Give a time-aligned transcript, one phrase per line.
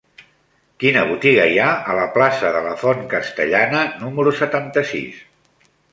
[0.83, 5.21] Quina botiga hi ha a la plaça de la Font Castellana número setanta-sis?